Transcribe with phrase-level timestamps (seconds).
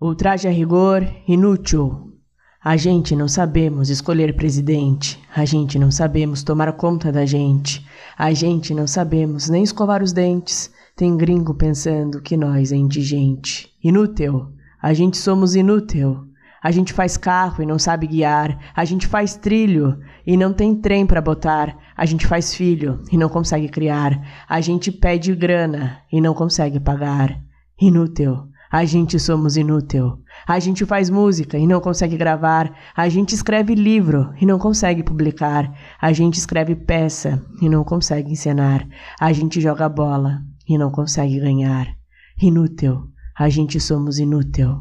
[0.00, 2.12] Ultraje a rigor, inútil.
[2.62, 5.22] A gente não sabemos escolher presidente.
[5.34, 7.86] A gente não sabemos tomar conta da gente.
[8.18, 10.72] A gente não sabemos nem escovar os dentes.
[10.96, 13.70] Tem gringo pensando que nós é indigente.
[13.82, 14.52] Inútil.
[14.82, 16.26] A gente somos inútil.
[16.60, 18.58] A gente faz carro e não sabe guiar.
[18.74, 21.76] A gente faz trilho e não tem trem para botar.
[21.96, 24.20] A gente faz filho e não consegue criar.
[24.48, 27.38] A gente pede grana e não consegue pagar.
[27.80, 28.48] Inútil.
[28.74, 30.18] A gente somos inútil.
[30.48, 32.76] A gente faz música e não consegue gravar.
[32.96, 35.72] A gente escreve livro e não consegue publicar.
[36.02, 38.84] A gente escreve peça e não consegue encenar.
[39.20, 41.86] A gente joga bola e não consegue ganhar.
[42.42, 43.04] Inútil.
[43.38, 44.80] A gente somos inútil.